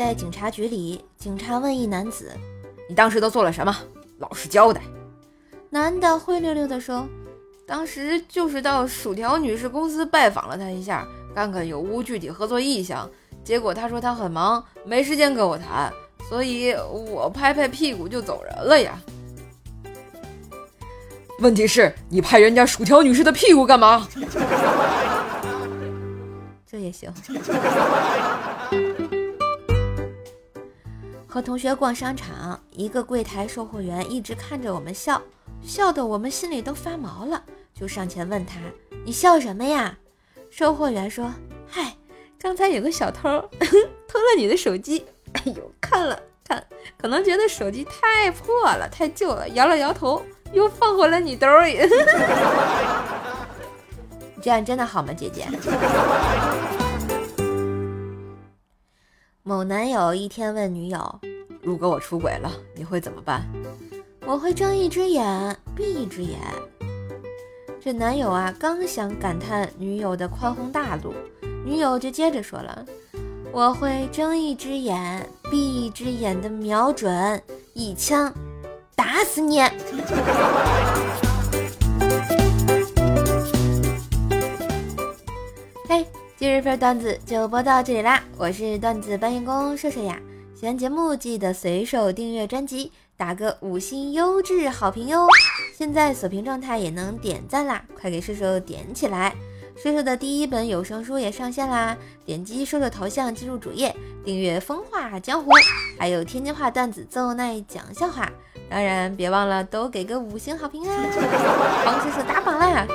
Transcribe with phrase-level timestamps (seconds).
[0.00, 2.32] 在警察局里，警察问一男子
[2.88, 3.76] ：“你当时都做了什么？
[4.16, 4.80] 老实交代。”
[5.68, 7.06] 男的灰溜溜地说
[7.68, 13.06] ：“当时就是到薯条女士公司拜访了她一下，看看有无具体合作意向。
[13.44, 15.92] 结果她说她很忙，没时间跟我谈，
[16.30, 18.98] 所以我拍拍屁股就走人了呀。”
[21.40, 24.08] 问题是，你拍人家薯条女士的屁股干嘛？
[26.66, 27.12] 这也行。
[31.30, 35.22] 和同学逛商场，一个柜台售货员一直看着我们笑，
[35.62, 37.40] 笑得我们心里都发毛了，
[37.72, 38.56] 就上前问他
[39.06, 39.96] ：“你笑什么呀？”
[40.50, 41.32] 售货员说
[41.70, 41.94] ：“嗨，
[42.36, 43.22] 刚才有个小偷
[44.08, 45.06] 偷了你的手机。
[45.34, 46.66] 哎呦，看了看，
[46.98, 50.20] 可能觉得手机太破了，太旧了，摇了摇头，
[50.52, 51.78] 又放回了你兜里。
[54.42, 55.46] 这样真的好吗，姐姐？”
[59.50, 61.20] 某男友一天问女友
[61.60, 63.44] ：“如果我出轨了，你会怎么办？”
[64.24, 66.38] 我会睁一只眼闭一只眼。
[67.80, 71.12] 这男友啊，刚想感叹女友的宽宏大度，
[71.64, 72.86] 女友就接着说了
[73.50, 77.42] ：“我会睁一只眼闭一只眼的瞄准，
[77.74, 78.32] 一枪
[78.94, 79.58] 打死你。
[86.40, 88.24] ”今日份段子就播到这里啦！
[88.38, 90.18] 我是段子搬运工射射呀，
[90.58, 95.26] 喜欢节目记得随手订阅专辑，打个五星优质好评哟！
[95.76, 99.34] 现在锁屏状态也能点赞啦，快给射手点起来！
[99.76, 105.50] 射手的第一本有声书也上线啦，点击射手头像进入主页，订阅《风化江湖》，
[105.98, 108.32] 还有天津话段子奏奈讲笑话，
[108.70, 111.04] 当然别忘了都给个五星好评啊！
[111.84, 112.86] 帮射手打榜啦！